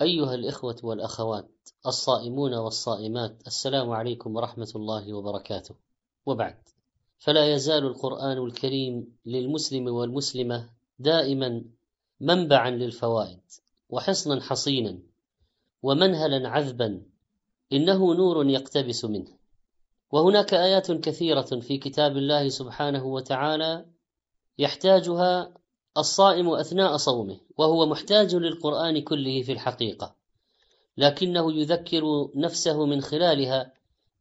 [0.00, 1.50] أيها الإخوة والأخوات
[1.86, 5.74] الصائمون والصائمات السلام عليكم ورحمة الله وبركاته.
[6.26, 6.58] وبعد
[7.18, 11.64] فلا يزال القرآن الكريم للمسلم والمسلمة دائما
[12.20, 13.40] منبعا للفوائد
[13.88, 14.98] وحصنا حصينا
[15.82, 17.02] ومنهلا عذبا
[17.72, 19.38] إنه نور يقتبس منه.
[20.12, 23.86] وهناك آيات كثيرة في كتاب الله سبحانه وتعالى
[24.58, 25.54] يحتاجها
[25.98, 30.14] الصائم أثناء صومه وهو محتاج للقرآن كله في الحقيقة.
[30.96, 33.72] لكنه يذكر نفسه من خلالها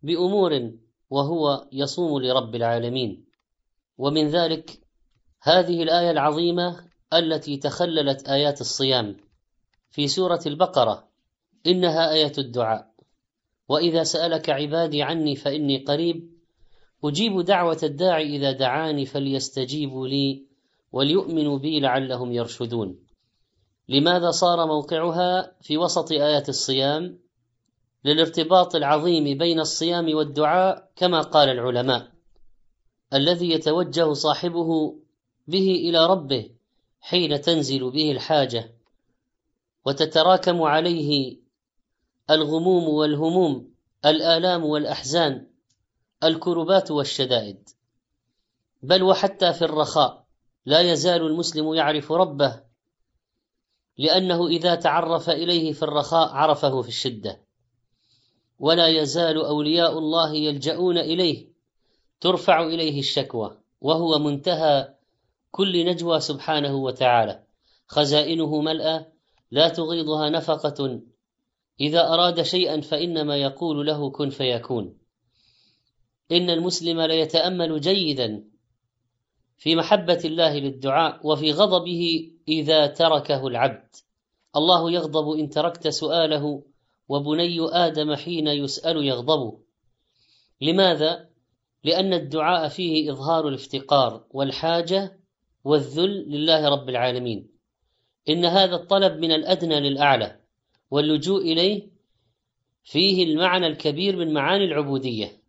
[0.04, 0.72] بأمور
[1.09, 3.26] وهو يصوم لرب العالمين.
[3.98, 4.80] ومن ذلك
[5.41, 9.18] هذه الآية العظيمة التي تخللت آيات الصيام.
[9.90, 11.08] في سورة البقرة
[11.68, 12.94] إنها آية الدعاء.
[13.70, 16.34] وإذا سألك عبادي عني فإني قريب
[17.04, 20.52] أجيب دعوة الداعي إذا دعاني فليستجيبوا لي
[20.94, 23.00] وليؤمنوا بي لعلهم يرشدون.
[23.90, 27.20] لماذا صار موقعها في وسط آيات الصيام؟
[28.06, 32.12] للارتباط العظيم بين الصيام والدعاء كما قال العلماء.
[33.13, 34.96] الذي يتوجه صاحبه
[35.48, 36.50] به إلى ربه
[37.02, 38.74] حين تنزل به الحاجة.
[39.85, 41.38] وتتراكم عليه
[42.30, 43.74] الغموم والهموم
[44.05, 45.48] الآلام والأحزان
[46.24, 47.70] الكربات والشدائد.
[48.84, 50.23] بل وحتى في الرخاء.
[50.66, 52.64] لا يزال المسلم يعرف ربه
[53.98, 57.44] لأنه إذا تعرف إليه في الرخاء عرفه في الشدة.
[58.60, 61.54] ولا يزال أولياء الله يلجؤون إليه
[62.22, 64.94] ترفع إليه الشكوى وهو منتهى
[65.52, 67.44] كل نجوى سبحانه وتعالى.
[67.88, 69.06] خزائنه ملأى
[69.52, 71.02] لا تغيضها نفقة.
[71.81, 74.97] إذا أراد شيئا فإنما يقول له كن فيكون.
[76.31, 78.53] إن المسلم ليتأمل جيدا
[79.64, 83.96] في محبة الله للدعاء وفي غضبه إذا تركه العبد.
[84.56, 86.64] الله يغضب إن تركت سؤاله
[87.09, 89.59] وبني آدم حين يسأل يغضب
[90.62, 91.30] لماذا؟
[91.84, 95.19] لأن الدعاء فيه إظهار الافتقار والحاجة
[95.63, 97.50] والذل لله رب العالمين.
[98.29, 100.40] إن هذا الطلب من الأدنى للأعلى
[100.91, 101.90] واللجوء إليه
[102.84, 105.41] فيه المعنى الكبير من معاني العبودية.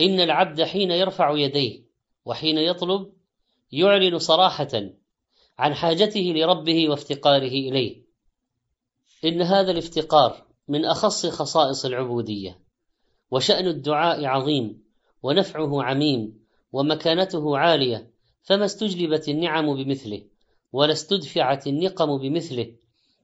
[0.00, 1.86] إن العبد حين يرفع يديه
[2.24, 3.15] وحين يطلب
[3.72, 4.90] يعلن صراحة
[5.58, 8.02] عن حاجته لربه وافتقاره إليه.
[9.24, 12.60] إن هذا الافتقار من أخص خصائص العبودية
[13.30, 14.82] وشأن الدعاء عظيم
[15.22, 18.10] ونفعه عميم ومكانته عالية
[18.42, 20.22] فما استجلبت النعم بمثله
[20.72, 22.72] ولا استدفعت النقم بمثله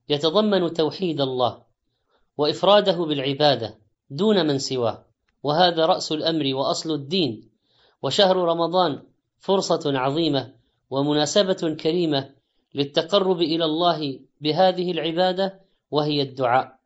[0.08, 1.62] يتضمن توحيد الله
[2.38, 3.78] وإفراده بالعبادة
[4.10, 5.06] دون من سواه.
[5.42, 7.50] وهذا رأس الأمر وأصل الدين.
[8.02, 9.02] وشهر رمضان
[9.42, 10.54] فرصة عظيمة
[10.90, 12.30] ومناسبة كريمة
[12.74, 15.60] للتقرب إلى الله بهذه العبادة
[15.90, 16.78] وهي الدعاء.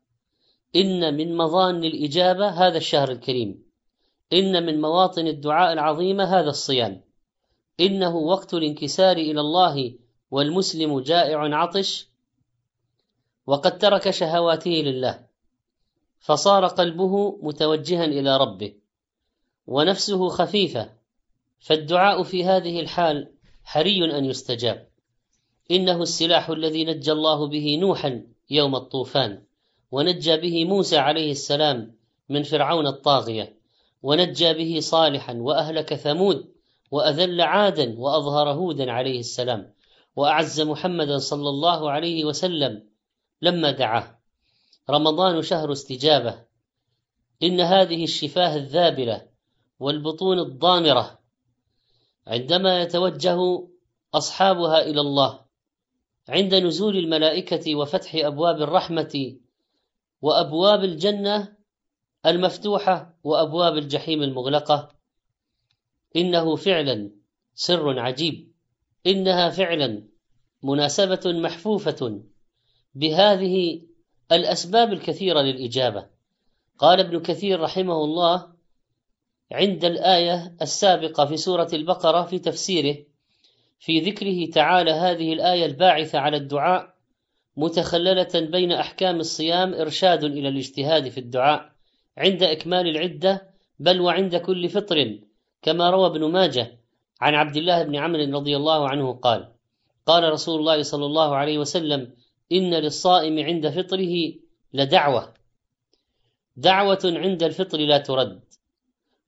[0.77, 3.63] إن من مظان الإجابة هذا الشهر الكريم.
[4.33, 7.01] إن من مواطن الدعاء العظيمة هذا الصيام.
[7.81, 9.99] إنه وقت الانكسار إلى الله
[10.31, 12.09] والمسلم جائع عطش.
[13.47, 15.27] وقد ترك شهواته لله.
[16.19, 18.75] فصار قلبه متوجها إلى ربه.
[19.67, 20.97] ونفسه خفيفة.
[21.61, 23.33] فالدعاء في هذه الحال
[23.65, 24.89] حري أن يستجاب.
[25.71, 29.43] إنه السلاح الذي نجى الله به نوحا يوم الطوفان
[29.91, 31.97] ونجى به موسى عليه السلام
[32.29, 33.57] من فرعون الطاغية
[34.03, 36.49] ونجى به صالحا وأهلك ثمود
[36.91, 39.73] وأذل عادا وأظهر هودا عليه السلام
[40.17, 42.83] وأعز محمدا صلى الله عليه وسلم
[43.43, 44.19] لما دعاه.
[44.91, 46.45] رمضان شهر استجابة.
[47.43, 49.27] إن هذه الشفاه الذابلة
[49.81, 51.19] والبطون الضامرة
[52.27, 53.69] عندما يتوجه
[54.15, 55.47] أصحابها إلى الله
[56.29, 59.37] عند نزول الملائكة وفتح أبواب الرحمة
[60.23, 61.57] وأبواب الجنة
[62.27, 64.89] المفتوحة وأبواب الجحيم المغلقة
[66.17, 67.11] إنه فعلا
[67.55, 68.53] سر عجيب
[69.07, 70.09] إنها فعلا
[70.63, 72.23] مناسبة محفوفة
[72.95, 73.83] بهذه
[74.33, 76.07] الأسباب الكثيرة للإجابة.
[76.79, 78.56] قال ابن كثير رحمه الله
[79.53, 82.97] عند الآية السابقة في سورة البقرة في تفسيره
[83.81, 86.95] في ذكره تعالى هذه الآية الباعثة على الدعاء
[87.57, 91.73] متخللة بين أحكام الصيام إرشاد إلى الاجتهاد في الدعاء
[92.19, 95.19] عند إكمال العدة بل وعند كل فطر
[95.63, 96.79] كما روى ابن ماجه
[97.21, 99.49] عن عبد الله بن عمرو رضي الله عنه قال
[100.07, 102.13] قال رسول الله صلى الله عليه وسلم
[102.53, 104.33] إن للصائم عند فطره
[104.73, 105.35] لدعوة.
[106.57, 108.41] دعوة عند الفطر لا ترد.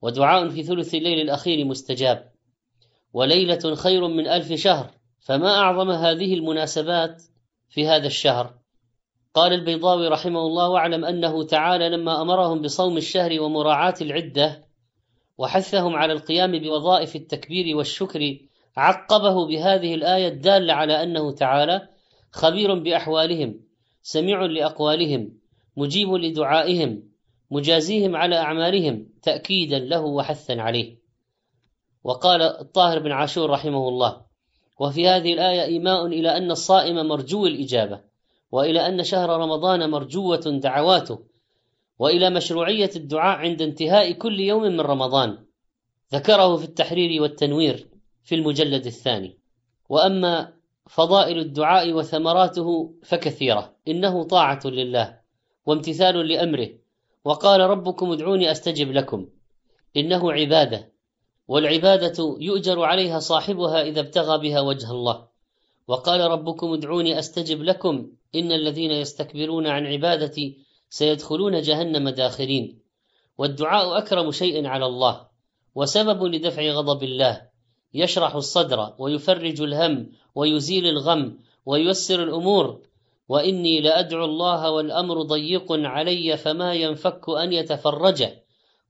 [0.03, 2.33] ودعاء في ثلث الليل الأخير مستجاب.
[3.12, 4.91] وليلة خير من ألف شهر.
[5.21, 7.23] فما أعظم هذه المناسبات
[7.69, 8.55] في هذا الشهر؟
[9.35, 14.65] قال البيضاوي رحمه الله واعلم أنه تعالى لما أمرهم بصوم الشهر ومراعاة العدة
[15.39, 18.39] وحثهم على القيام بوظائف التكبير والشكر
[18.77, 21.89] عقبه بهذه الآية الدالة على أنه تعالى
[22.33, 23.61] خبير بأحوالهم
[24.03, 25.39] سميع لأقوالهم
[25.77, 27.08] مجيب لدعائهم
[27.50, 30.99] مجازيهم على أعمالهم تأكيدا له وحثا عليه.
[32.05, 34.25] وقال الطاهر بن عاشور رحمه الله
[34.81, 38.00] وفي هذه الآية إيماء إلى أن الصائم مرجو الإجابة
[38.53, 41.19] وإلى أن شهر رمضان مرجوة دعواته
[41.99, 45.39] وإلى مشروعية الدعاء عند انتهاء كل يوم من رمضان
[46.12, 47.89] ذكره في التحرير والتنوير
[48.25, 49.39] في المجلد الثاني.
[49.89, 50.53] وأما
[50.89, 55.19] فضائل الدعاء وثمراته فكثيرة إنه طاعة لله
[55.67, 56.69] وامتثال لأمره
[57.29, 59.27] وقال ربكم ادعوني أستجب لكم.
[59.97, 60.93] إنه عبادة
[61.49, 65.29] والعبادة يؤجر عليها صاحبها إذا ابتغى بها وجه الله.
[65.89, 68.11] وقال ربكم ادعوني أستجب لكم.
[68.35, 70.59] إن الذين يستكبرون عن عبادتي
[70.91, 72.79] سيدخلون جهنم داخرين.
[73.39, 75.27] والدعاء أكرم شيء على الله
[75.75, 77.49] وسبب لدفع غضب الله.
[77.95, 82.81] يشرح الصدر ويفرج الهم ويزيل الغم وييسر الأمور.
[83.29, 88.29] وإني لأدعو الله والأمر ضيق علي فما ينفك أن يتفرج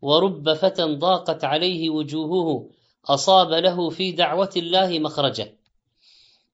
[0.02, 2.70] ورب فتى ضاقت عليه وجوهه
[3.06, 5.52] أصاب له في دعوة الله مخرجا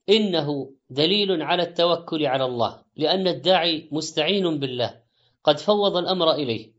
[0.08, 5.00] إنه دليل على التوكل على الله لأن الداعي مستعين بالله
[5.44, 6.74] قد فوض الأمر إليه.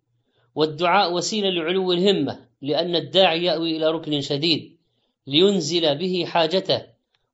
[0.55, 4.77] والدعاء وسيلة لعلو الهمة لأن الداعي يأوي إلى ركن شديد
[5.27, 6.81] لينزل به حاجته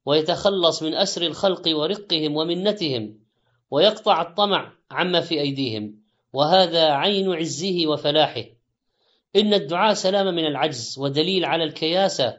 [0.06, 3.20] ويتخلص من أسر الخلق ورقهم ومنتهم.
[3.71, 6.01] ويقطع الطمع عما في أيديهم
[6.33, 8.44] وهذا عين عزه وفلاحه.
[9.35, 12.38] إن الدعاء سلامه من العجز ودليل على الكياسة.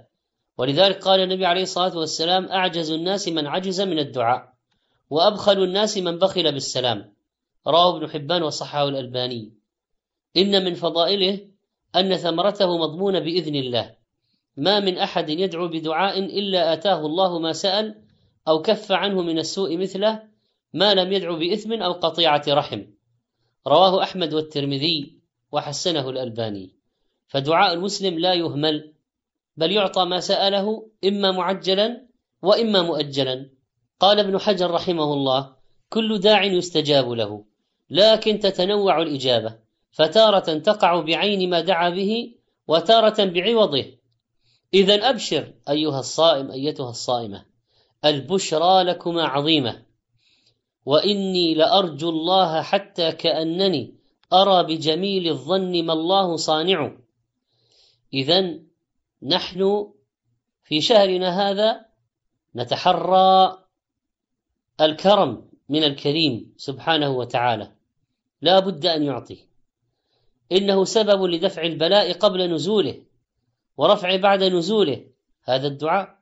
[0.59, 4.53] ولذلك قال النبي عليه الصلاة والسلام أعجز الناس من عجز من الدعاء
[5.11, 7.13] وأبخل الناس من بخل بالسلام.
[7.67, 9.53] رواه ابن حبان وصححه الألباني.
[10.37, 11.41] إن من فضائله
[11.97, 13.95] أن ثمرته مضمونة بإذن الله.
[14.57, 18.03] ما من أحد يدعو بدعاء إلا آتاه الله ما سال
[18.49, 20.32] أو كف عنه من السوء مثله
[20.73, 22.85] ما لم يدعو بإثم أو قطيعة رحم.
[23.67, 25.19] رواه أحمد والترمذي
[25.53, 26.71] وحسنه الألباني.
[27.27, 28.93] فدعاء المسلم لا يهمل
[29.57, 32.07] بل يعطى ما سأله إما معجلا
[32.43, 33.51] وإما مؤجلا.
[34.01, 35.57] قال ابن حجر رحمه الله
[35.89, 37.45] كل داع يستجاب له
[37.91, 39.59] لكن تتنوع الإجابة
[39.91, 42.35] فتارة تقع بعين ما دعا به
[42.69, 43.85] وتارة بعوضه.
[44.75, 47.45] اذا أبشر أيها الصائم أيتها الصائمة
[48.05, 49.83] البشرى لكما عظيمة.
[50.87, 53.95] وإني لأرجو الله حتى كأنني
[54.33, 56.97] أرى بجميل الظن ما الله صانع.
[58.15, 58.59] اذا
[59.23, 59.93] نحن
[60.65, 61.87] في شهرنا هذا
[62.57, 63.59] نتحرى
[64.81, 67.73] الكرم من الكريم سبحانه وتعالى.
[68.43, 69.47] لا بد أن يعطي.
[70.53, 73.03] إنه سبب لدفع البلاء قبل نزوله
[73.77, 75.07] ورفع بعد نزوله.
[75.45, 76.19] هذا الدعاء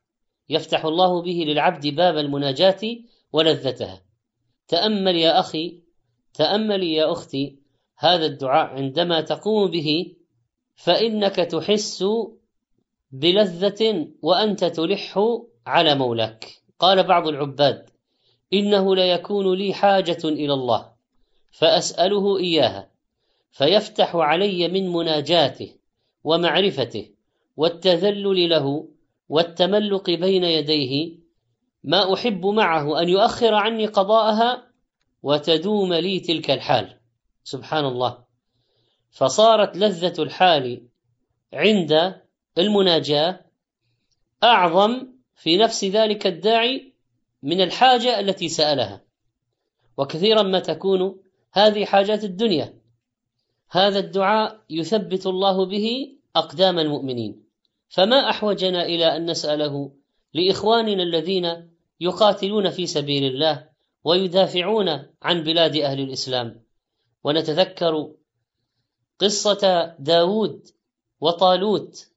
[0.48, 2.80] يفتح الله به للعبد باب المناجاة
[3.32, 4.09] ولذتها.
[4.70, 5.80] تأمل يا أخي
[6.34, 7.56] تاملي يا أختي
[7.98, 10.16] هذا الدعاء عندما تقوم به
[10.74, 12.04] فإنك تحس
[13.12, 15.18] بلذة وأنت تلح
[15.66, 16.46] على مولاك.
[16.78, 17.90] قال بعض العباد
[18.52, 20.92] إنه ليكون لي حاجة إلى الله
[21.50, 22.90] فأسأله إياها
[23.50, 25.74] فيفتح علي من مناجاته
[26.24, 27.10] ومعرفته
[27.56, 28.88] والتذلل له
[29.28, 31.18] والتملق بين يديه
[31.84, 34.70] ما أحب معه أن يؤخر عني قضاءها
[35.22, 36.98] وتدوم لي تلك الحال.
[37.44, 38.24] سبحان الله.
[39.10, 40.86] فصارت لذة الحال
[41.52, 42.20] عند
[42.58, 43.40] المناجاة
[44.44, 46.94] أعظم في نفس ذلك الداعي
[47.42, 49.04] من الحاجة التي سألها.
[49.96, 51.20] وكثيرا ما تكون
[51.52, 52.80] هذه حاجات الدنيا.
[53.70, 57.44] هذا الدعاء يثبت الله به أقدام المؤمنين.
[57.88, 59.99] فما أحوجنا إلى أن نسأله
[60.34, 61.70] لإخواننا الذين
[62.00, 63.68] يقاتلون في سبيل الله
[64.04, 64.88] ويدافعون
[65.22, 66.62] عن بلاد أهل الإسلام.
[67.24, 68.12] ونتذكر
[69.18, 70.66] قصة داود
[71.20, 72.10] وطالوت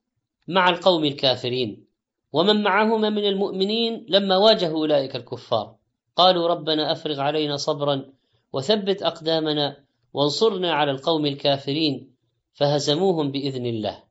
[0.48, 1.84] مع القوم الكافرين.
[2.32, 5.76] ومن معهما من المؤمنين لما واجهوا أولئك الكفار.
[6.16, 8.12] قالوا ربنا أفرغ علينا صبرا
[8.52, 12.14] وثبت أقدامنا وانصرنا على القوم الكافرين
[12.52, 14.02] فهزموهم بإذن الله.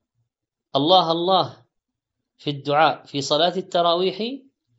[0.76, 1.63] الله الله.
[2.44, 4.18] في الدعاء في صلاة التراويح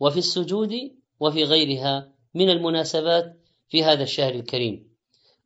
[0.00, 0.73] وفي السجود
[1.21, 4.88] وفي غيرها من المناسبات في هذا الشهر الكريم.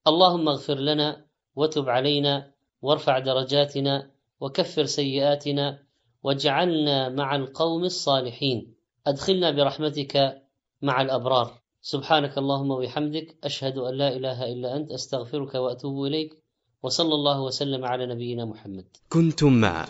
[0.06, 2.50] اللهم اغفر لنا وتب علينا
[2.82, 4.10] وارفع درجاتنا
[4.40, 5.82] وكفر سيئاتنا
[6.22, 8.74] واجعلنا مع القوم الصالحين.
[9.06, 10.42] أدخلنا برحمتك
[10.82, 11.60] مع الأبرار.
[11.82, 16.42] سبحانك اللهم وبحمدك أشهد أن لا إله إلا أنت أستغفرك وأتوب إليك
[16.82, 18.86] وصلى الله وسلم على نبينا محمد.
[19.08, 19.86] كنتم مع.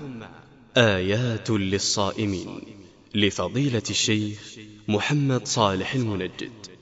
[0.77, 2.61] آيات للصائمين
[3.15, 4.57] لفضيلة الشيخ
[4.89, 6.78] محمد صالح المنجد.